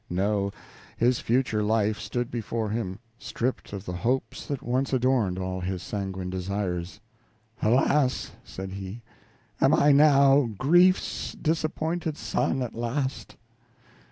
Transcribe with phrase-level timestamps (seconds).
[0.09, 0.51] No;
[0.97, 5.83] his future life stood before him, stripped of the hopes that once adorned all his
[5.83, 6.99] sanguine desires.
[7.61, 9.03] "Alas!" said he,
[9.61, 13.35] "am I now Grief's disappointed son at last."